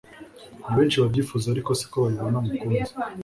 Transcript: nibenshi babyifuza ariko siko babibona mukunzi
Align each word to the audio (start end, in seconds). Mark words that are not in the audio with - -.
nibenshi 0.65 0.99
babyifuza 1.01 1.45
ariko 1.49 1.69
siko 1.79 1.97
babibona 2.03 2.37
mukunzi 2.45 2.91